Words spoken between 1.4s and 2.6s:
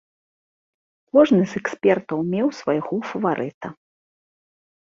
з экспертаў меў